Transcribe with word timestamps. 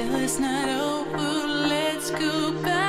paradise. 0.00 0.10
Till 0.10 0.24
it's 0.24 0.38
not 0.38 0.68
over, 0.68 1.46
let's 1.68 2.10
go 2.10 2.52
back 2.62 2.79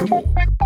Comment 0.00 0.59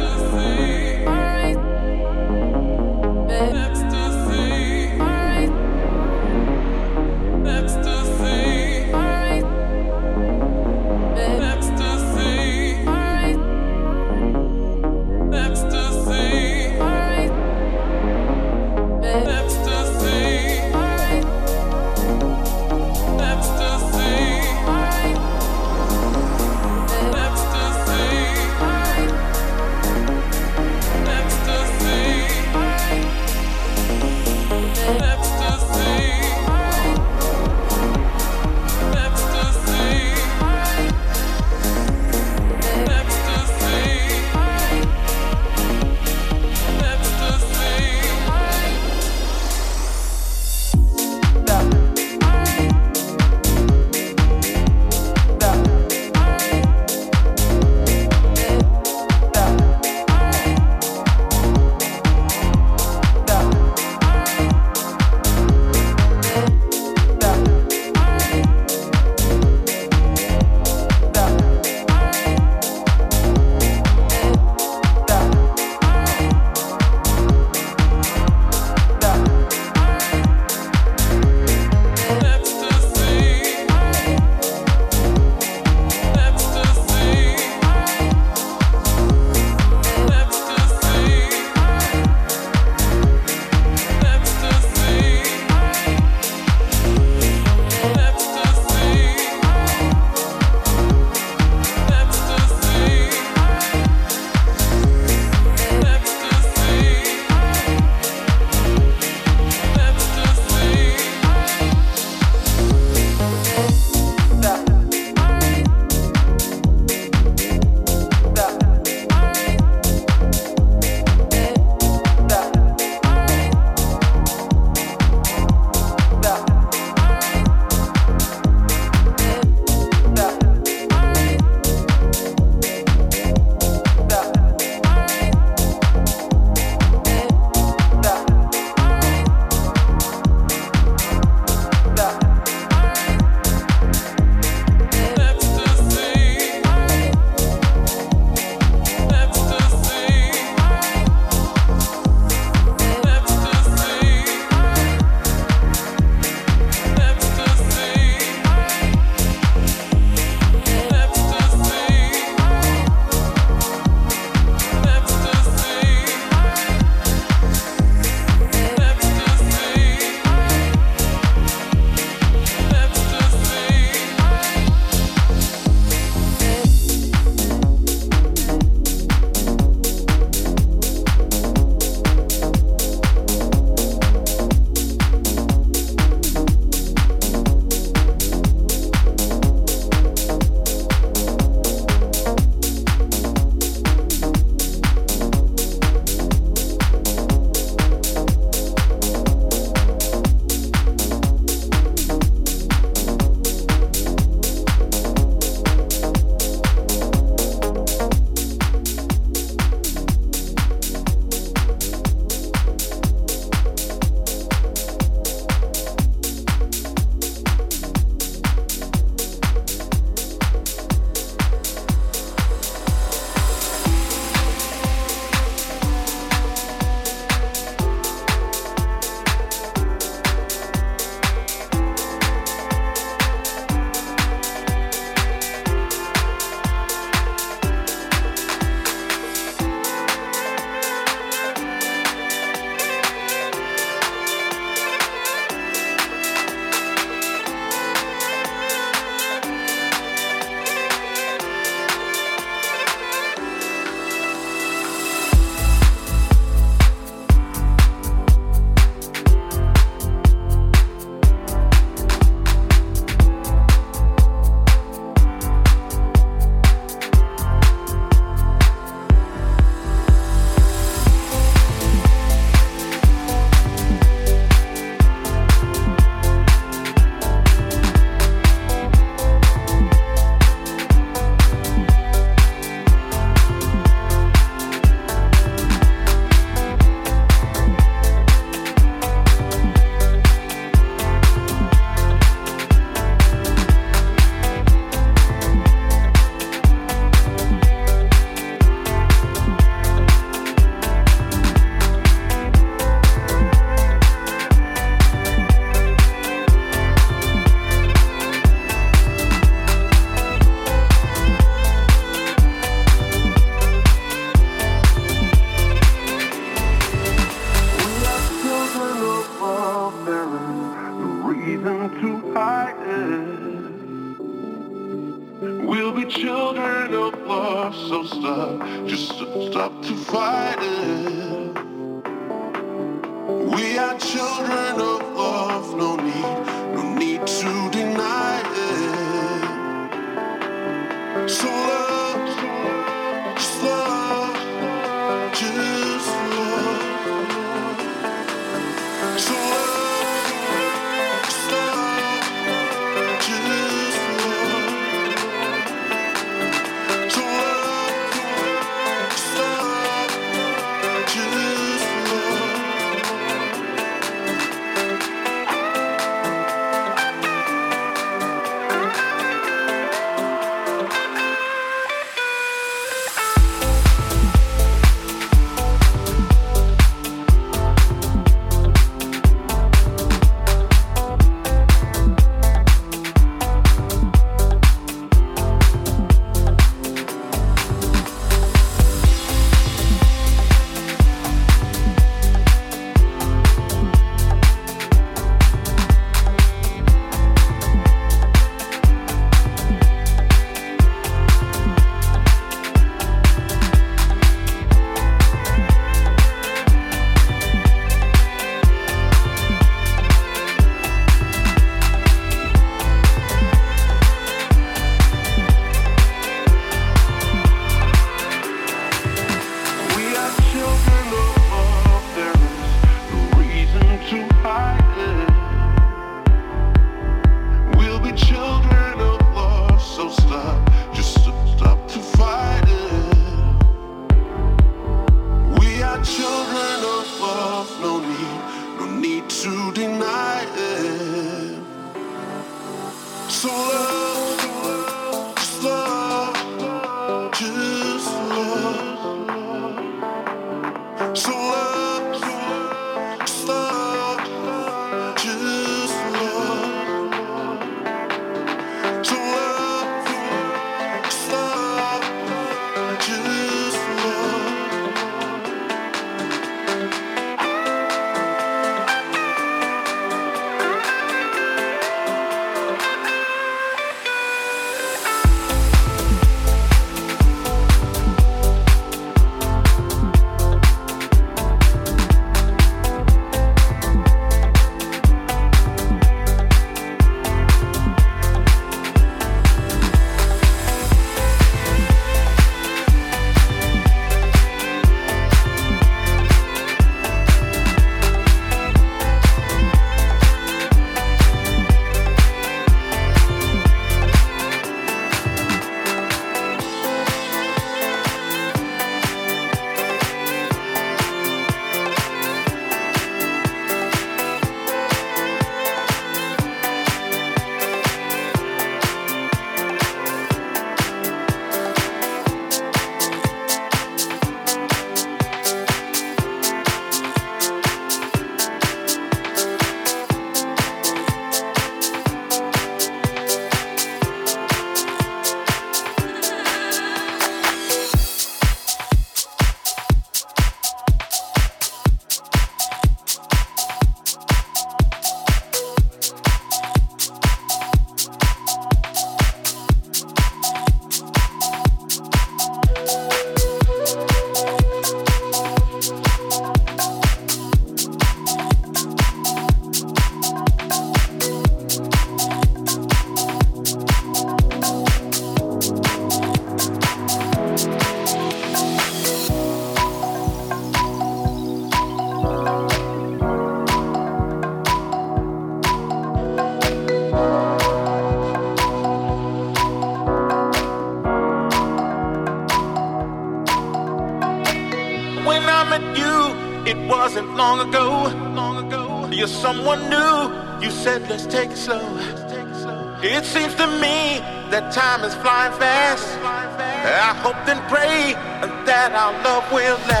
love 599.23 599.51
will 599.51 599.77
last. 599.87 600.00